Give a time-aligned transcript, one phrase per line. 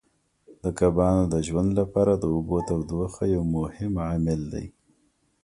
[0.63, 4.65] د کبانو د ژوند لپاره د اوبو تودوخه یو مهم عامل دی.